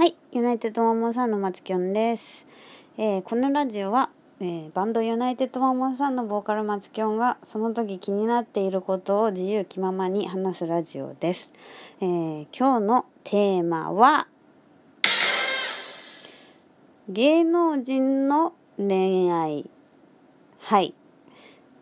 [0.00, 2.46] はい、ユナイテッドワンモンさんの松きょんです。
[2.96, 4.08] えーこのラジオは、
[4.40, 11.52] えーバンドユナイテッドワンモンさんのボーカル松きょんがその時気になっていることを自由気ままに話すラジオです。
[12.00, 14.26] えー今日のテーマは
[17.10, 19.68] 芸能人の恋愛。
[20.60, 20.94] はい。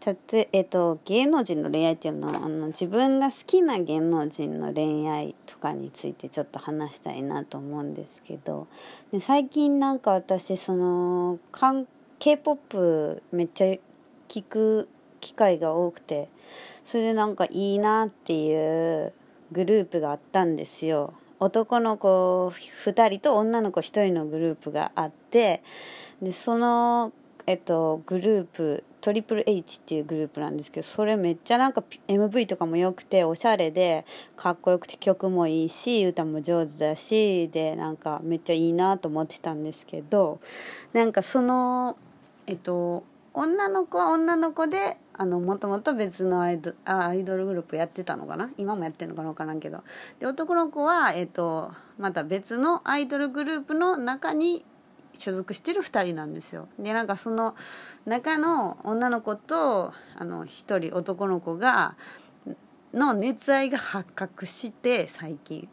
[0.00, 8.68] たとえっと、芸能人の恋愛っていうのはあの自分が好きな芸能人の恋愛とかについてちょっと話したいなと思うんですけど
[9.12, 11.38] で最近なんか私その
[12.18, 13.66] k p o p めっちゃ
[14.28, 14.88] 聞く
[15.20, 16.28] 機会が多くて
[16.84, 19.12] それでなんかいいなっていう
[19.50, 21.14] グループがあったんですよ。
[21.40, 25.62] 男の子2人と女の子1人のグループがあって
[26.20, 27.12] でその
[27.48, 34.04] えっと、グループトリプル H っていうグループなんですけどそれめっちゃなんか MV とかも良くておしゃれで
[34.36, 40.40] かっこよくて曲もいいし歌も上手だしでなんかめっちゃいいなと思ってたんですけど
[40.92, 41.96] なんかその
[42.46, 48.50] えっと女の子は女の子であのもともと別のアイドアイドルグループやってたのかな？
[48.56, 49.82] 今もやってるのかな分からんけど。
[50.18, 54.64] で男の子は、えっと、また別のアイドルグループの中に
[55.14, 56.68] 所属してる2人なんですよ。
[56.78, 57.56] でなんかその
[58.06, 61.96] 中の女の子とあの1人男の子が
[62.94, 65.68] の熱愛が発覚して最近。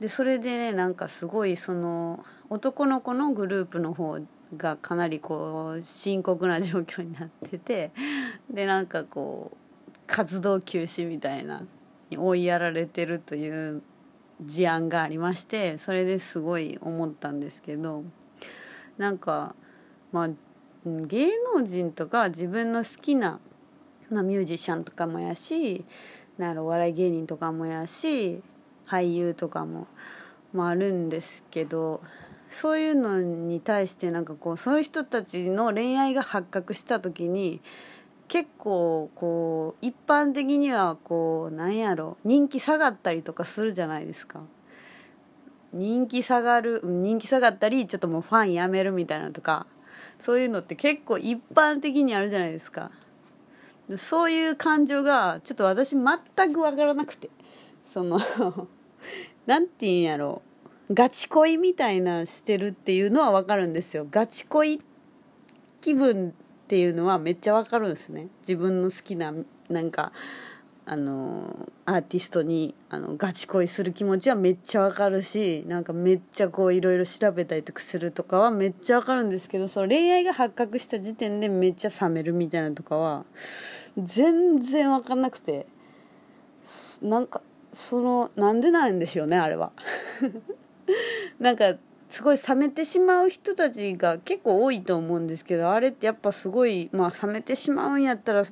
[0.00, 4.18] でそれでねなんかすごいその男の子のグループの方
[4.56, 7.90] がかなりこう深刻な状況になってて
[8.50, 11.62] でなんかこう活動休止みたいな
[12.10, 13.82] に追いやられてるという
[14.42, 18.04] 事案がありましてそれですごい思ったんですけど
[18.98, 19.54] なんか
[20.12, 20.28] まあ
[20.84, 23.40] 芸能人とか自分の好きな、
[24.10, 25.84] まあ、ミュージシャンとかもやし
[26.36, 28.42] なんお笑い芸人とかもやし
[28.86, 29.86] 俳優とかも、
[30.52, 32.00] もあ、るんですけど
[32.48, 37.60] そういうのに対してなんかこうそういう人たちの恋愛が発覚した時に
[38.28, 44.40] 結構こう一般的にはこうなんやろ人気下がったりとかするじゃないですか。
[45.72, 49.66] 人気下がる人気下がったりちょっともうファンやめるみたいなとか
[50.18, 52.90] そういうのって結構一般的にあるじゃないですか。
[53.96, 57.30] そういう感情がちょっと私全く分からなくて。
[57.86, 58.20] その
[59.46, 60.42] なんて言うんやろ
[60.90, 60.94] う。
[60.94, 64.06] ガチ恋みたいなしてるっていうのは分かるんですよ。
[64.10, 64.82] ガチ恋
[65.80, 68.28] 気分っていうのはめっちゃ分かるんですね。
[68.40, 69.32] 自分の好きな
[69.70, 70.12] なんか
[70.90, 83.26] あのアーティストにあのガチ恋する気持ちはめっちゃわかるしなんかめっちゃこういろいろ調べたりとかするとかはめっちゃわかるんですけどその恋愛が発覚した時点でめっちゃ冷めるみたいなとかは
[83.98, 85.66] 全然わかんなくて
[87.02, 87.42] なんか
[87.74, 89.72] そのなんでなんでしょうねあれは。
[91.38, 91.74] なんか
[92.08, 98.44] すごい冷めてしまう人たちが結構多いと思うんですけどあれってやっぱすごいまあ冷めてしまうんやったら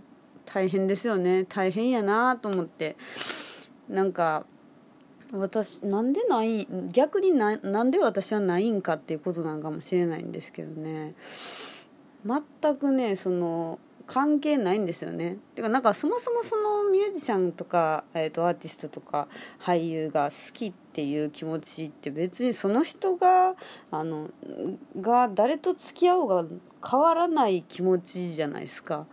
[0.46, 1.44] 大変ですよね。
[1.44, 2.96] 大変やなと思って。
[3.88, 4.46] なんか
[5.32, 11.14] 私なんでない逆にななんで私はないんかっていうことなんかもしれないんですけどね。
[12.24, 15.38] 全くねその関係ないんですよね。
[15.54, 19.26] てかなんかそもそもそのミュージシャンとか、えー、とアーティストとか
[19.60, 23.56] 俳優が好きっていう気持ちって別にその人が
[23.90, 24.30] あの
[25.00, 26.44] が誰と付き合おうが
[26.88, 29.06] 変わらない気持ちじゃないですか。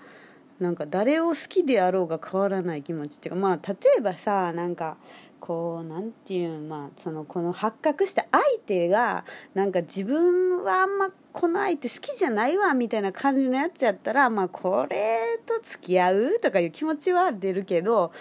[0.60, 4.98] なんか誰を好きであろうが変わらない気持ちっていうかまあ例えばさなんか
[5.40, 18.14] こうなんていうまあそのこの発覚した相手がなんか自分はあんまこの相手好きじゃないわみたいな感じのやつやったらまあこれと付き合うとかいう気持ちは出るけど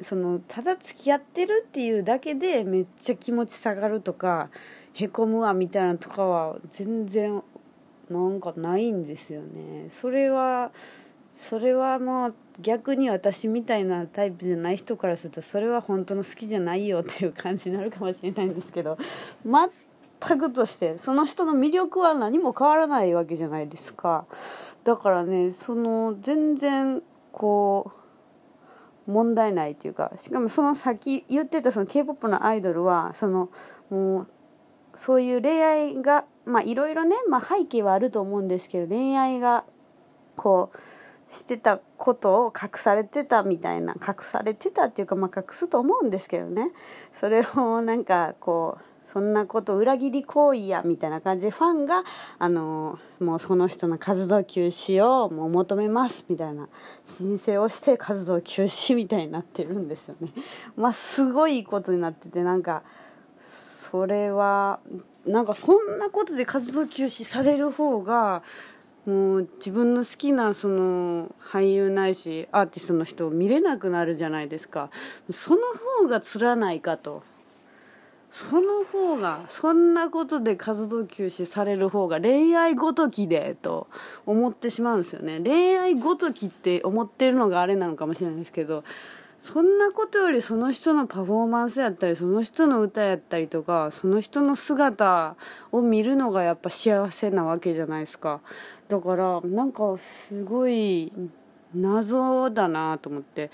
[0.00, 4.48] そのただ付き合ってるっていうだけでめっちゃ気持ち下がるとか
[4.94, 7.42] へこむわみたいなとかは全然
[8.08, 9.88] なんかないんですよね。
[9.90, 10.72] それは
[11.34, 18.96] それはもう逆に私みたいなタイプじゃない人からするとそれは本当の好きじゃないよっていう感じになるかもしれないんですけど
[19.44, 24.26] 全くとしてその人の魅力は何も変わらないわけじゃないですか。
[24.84, 27.02] だからねその全然
[27.32, 27.90] こ
[29.08, 33.50] う問題ないというかしかもその先言ってたその k p o p のアイドルはその
[33.90, 34.28] もう
[34.94, 39.64] そういう恋愛がまあいろいろね、まあ、背景はあると思うんですけど恋愛が
[40.36, 40.78] こう
[41.34, 46.70] してたことを隠されてたみたいな隠されてたっていうかまあ隠すと思うんですけどね
[47.12, 52.04] それをなんかこうそんなこと裏切り行為やみたいな感じでファンが
[52.38, 56.68] あのもうその人の活動休止をもう求めますみたいな
[57.04, 60.30] 申請をして活動休止みたいになってるんですよね。
[60.76, 62.82] まあすごいことになっててなんか
[63.42, 64.80] そそれは
[65.24, 68.42] なんかそんなことで活動休止される方が
[69.06, 74.90] もう自分の好きなその俳優ないしアーティストの人を見れなくなるじゃないですか。
[75.30, 75.62] その
[76.00, 77.22] 方がつらないかと。
[78.30, 83.86] その方がそんなことで活動休止される方が恋愛ごときでと
[84.26, 85.38] 思ってしまうんですよね。
[85.38, 88.82] 恋愛ごときって思ってるのがあれなのかもしれないですけど
[89.44, 95.36] そんなことよりその人のパフォーマンスやったりその人の歌やったりとかその人の姿
[95.70, 98.40] を見るのがやっぱ幸せなわけじゃないですか。
[98.88, 101.12] だからなんかすごい
[101.74, 103.50] 謎だなと思って。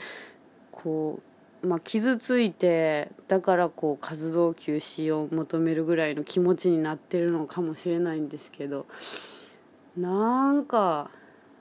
[0.71, 1.19] こ
[1.65, 8.87] う、まあ、傷ついてだからこう活動休止を求めるぐらいの気持ちになってるのかもしれないんですけど。
[9.97, 11.11] なんか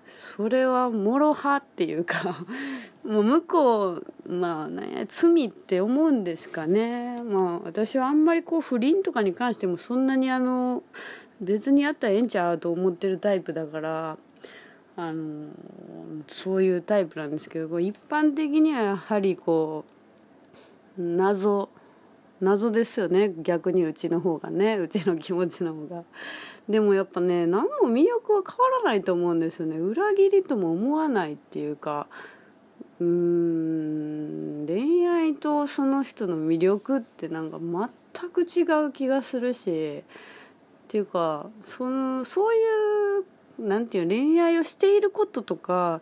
[0.09, 2.45] それは諸刃っていうか
[3.05, 7.21] もう向こうまあね罪って思うんですかね。
[7.23, 10.83] まあ私はあんまりこう不倫とかに関してもそんなにあの
[11.39, 14.17] 別にやったらええんちゃうと思ってるタイプだから
[14.97, 15.47] あの
[16.27, 19.85] そういうタイプなんですけど一般的にはやはりこ
[20.97, 21.69] う謎
[22.41, 23.33] 謎ですよね。
[23.37, 26.03] 逆にうちの方がねうちの気持ちの方が。
[26.69, 29.77] でもやっぱね何も魅力は変わらないと思うんですよね。
[29.77, 32.05] 裏切りとも思わないっていうか
[32.99, 33.05] うー
[34.63, 40.03] ん恋愛とその人の魅力ってなんか全く違う気がするしっ
[40.87, 42.59] ていうかそのそうい
[43.57, 46.01] うなんていう恋愛をしていることとか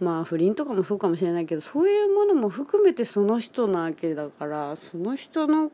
[0.00, 5.70] まあ不倫とかもそうかもしれないけどそういうものも含めてその人なわけだからその人の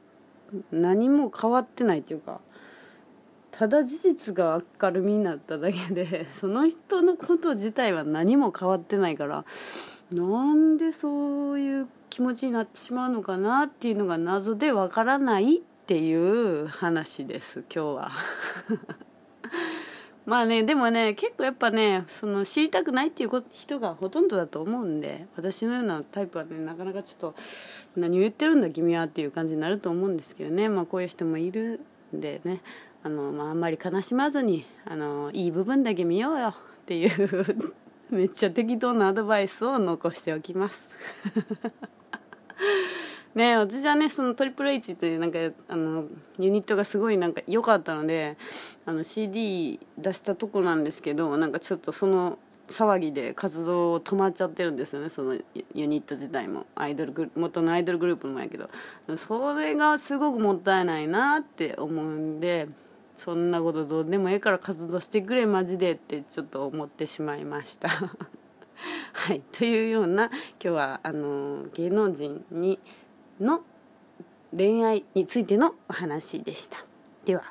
[0.71, 2.41] 何も変わってないっていうか
[3.57, 9.45] ただ事実が明るみになっただけで その人のこと自体は何も変わってないから
[10.11, 18.11] なんでそういう気持ちになってしまうのかなっていうのが謎でわからないっていう話です今日は。
[20.27, 27.41] まあねでもね結構やっぱねその知りたくないっていう人がほとんどだと思うんで私のようなタイプはねなかなかちょっと
[27.95, 31.81] 何を言ってるんだ君はっていう感じになると思うんですけどねまあこういう人もいる
[32.17, 32.63] んでね
[33.05, 36.53] あの、まあ、あんまり悲しまずにあのいい部分だけ見ようよっ
[36.87, 37.45] ていう
[38.11, 40.89] めっちゃ適当なアドバイスを残しておきます。
[43.35, 46.05] ね私はねそのトリプル H っていうなんかあの
[46.39, 48.37] ユニットがすごいなんか良かったので
[48.87, 55.37] あの CD 出したとこなんですけどなんかちょっとその騒ぎで活動止まっちゃってるんですよねその
[55.75, 56.67] ユニット自体も。
[56.77, 58.71] アイドルグ元のアイドルグループもやけど。
[59.17, 62.69] それがすごくもったいないなって思うんで
[63.17, 67.89] そんなことどうでもええから活動してくれマジでってちょっと思ってしまいました。
[69.13, 69.41] はい。
[69.53, 72.79] というような今日はあの芸能人に
[73.41, 73.63] の
[74.57, 76.79] 恋愛についてのお話でした。
[77.25, 77.45] では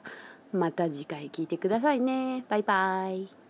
[0.51, 2.45] また次回聞いてくださいね。
[2.50, 3.43] バイバイ。